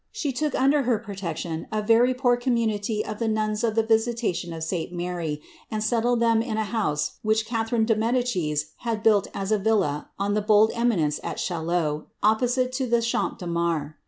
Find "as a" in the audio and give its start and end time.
9.35-9.59